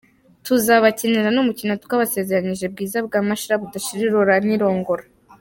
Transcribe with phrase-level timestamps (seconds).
[0.45, 5.03] Tuzabakinira n’umukino twabasezeranije «Bwiza bwa Mashira budashira irora n’irongora».